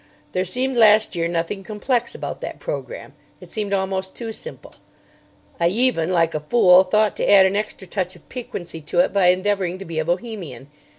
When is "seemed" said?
0.45-0.77, 3.51-3.71